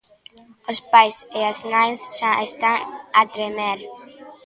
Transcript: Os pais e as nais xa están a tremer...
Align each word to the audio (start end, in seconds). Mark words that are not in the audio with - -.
Os 0.71 0.79
pais 0.91 1.17
e 1.39 1.41
as 1.51 1.59
nais 1.73 1.99
xa 2.17 2.31
están 2.49 2.79
a 3.19 3.21
tremer... 3.33 3.79